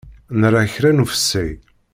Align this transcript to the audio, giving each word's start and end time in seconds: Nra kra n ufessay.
Nra 0.39 0.61
kra 0.73 0.89
n 0.91 1.03
ufessay. 1.03 1.51